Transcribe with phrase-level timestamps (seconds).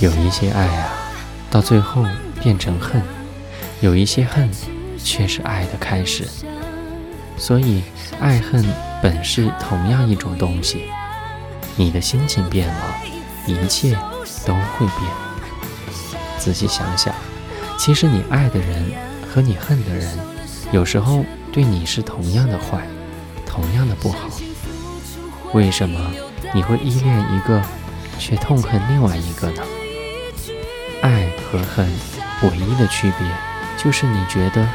[0.00, 0.92] 有一些爱啊，
[1.50, 2.06] 到最后
[2.40, 3.02] 变成恨；
[3.82, 4.50] 有一些恨，
[5.04, 6.26] 却是爱的开始。
[7.36, 7.82] 所以，
[8.18, 8.64] 爱恨
[9.02, 10.84] 本是同样一种东西。
[11.76, 12.94] 你的心情变了，
[13.46, 13.94] 一切
[14.46, 15.10] 都会变。
[16.38, 17.14] 仔细想想，
[17.78, 18.82] 其实你爱的人
[19.30, 20.18] 和你恨的人，
[20.72, 21.22] 有时候
[21.52, 22.86] 对你是同样的坏，
[23.44, 24.30] 同样的不好。
[25.52, 26.10] 为什么
[26.54, 27.62] 你会依恋一个，
[28.18, 29.62] 却痛恨另外一个呢？
[31.02, 31.86] 爱和恨
[32.42, 33.26] 唯一的区别，
[33.76, 34.66] 就是你觉得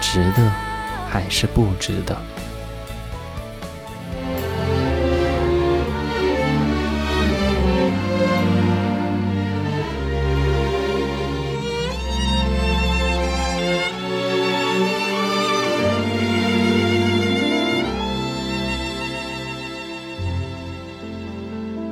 [0.00, 0.50] 值得。
[1.14, 2.18] 还是不值得。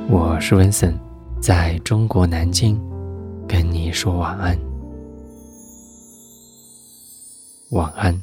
[0.09, 0.93] 我是文森，
[1.39, 2.77] 在中国南京，
[3.47, 4.57] 跟你说晚安，
[7.71, 8.19] 晚安。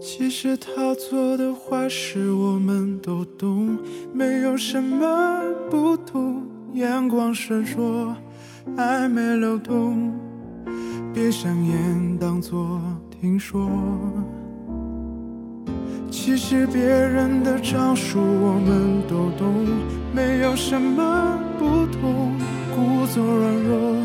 [0.00, 3.78] 其实他做的坏事我们都懂，
[4.12, 6.42] 没有什么不同。
[6.74, 8.14] 眼光闪烁，
[8.76, 10.12] 暧昧流动，
[11.12, 12.80] 闭上眼当作
[13.10, 13.68] 听说。
[16.10, 19.66] 其实别人的招数我们都懂，
[20.14, 22.32] 没有什么不同。
[22.76, 23.96] 故作软弱，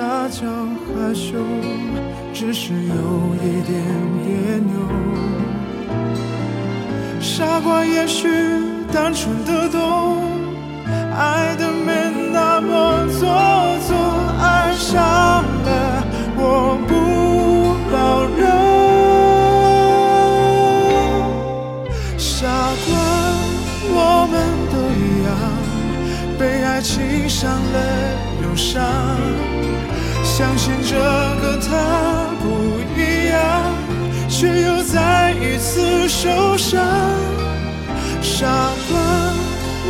[0.00, 0.46] 撒娇
[0.86, 1.36] 害羞。
[2.32, 3.84] 只是有一点
[4.24, 4.72] 别扭，
[7.20, 8.26] 傻瓜也许
[8.90, 10.22] 单纯的懂，
[11.14, 13.28] 爱的没那么做
[13.86, 13.94] 作，
[14.40, 15.29] 爱上
[26.80, 27.78] 爱情伤了
[28.42, 28.82] 又伤，
[30.24, 33.36] 相信这个他不一样。
[34.30, 36.82] 却又再一次受伤，
[38.22, 38.46] 傻
[38.88, 38.98] 瓜，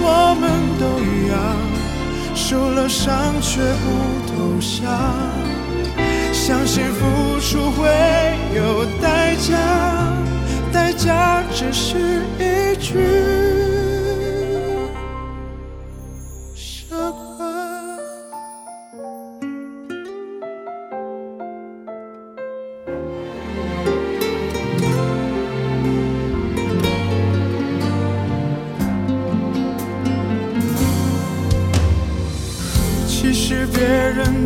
[0.03, 1.39] 我们都一样，
[2.35, 3.87] 受了伤却不
[4.27, 4.91] 投降，
[6.33, 7.87] 相信付出会
[8.53, 9.57] 有代价，
[10.73, 13.20] 代价只是一句。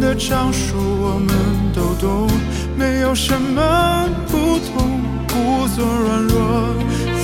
[0.04, 1.34] 的招数我们
[1.72, 2.28] 都懂，
[2.76, 5.00] 没有什么不同。
[5.26, 6.74] 故作软弱，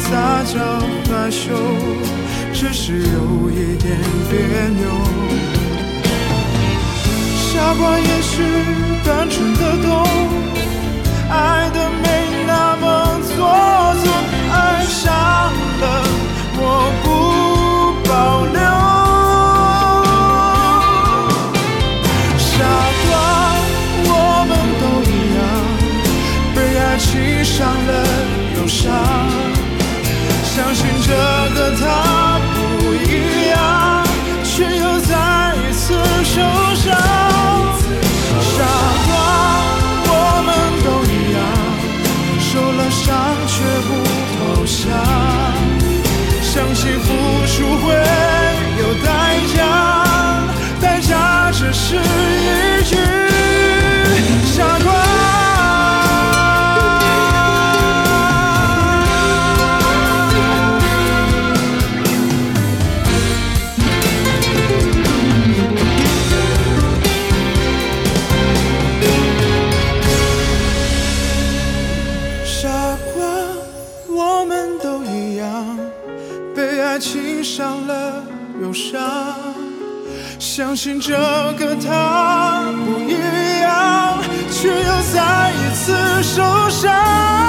[0.02, 0.58] 撒娇
[1.12, 1.52] 害羞，
[2.54, 3.98] 只是有一点
[4.30, 4.38] 别
[4.78, 4.82] 扭。
[7.36, 8.42] 傻瓜也许
[9.04, 10.06] 单纯的懂，
[11.28, 12.99] 爱的没那么
[27.60, 27.92] 伤了
[28.56, 28.88] 忧伤，
[30.42, 31.12] 相信这
[31.54, 32.58] 个他不
[32.94, 33.04] 一
[33.50, 33.54] 样，
[34.42, 35.12] 却又再
[35.56, 35.92] 一次
[36.24, 36.40] 受
[36.74, 36.88] 伤。
[38.40, 38.64] 傻
[39.04, 39.12] 瓜，
[40.08, 40.10] 我
[40.46, 40.48] 们
[40.86, 41.38] 都一样，
[42.40, 43.04] 受了伤
[43.46, 43.52] 却
[43.84, 43.88] 不
[44.32, 44.88] 投降，
[46.40, 47.08] 相信付
[76.90, 78.20] 爱情伤了
[78.60, 79.00] 又伤
[80.40, 81.12] 相信这
[81.56, 83.12] 个他不一
[83.62, 84.18] 样，
[84.50, 87.39] 却又再一次受伤。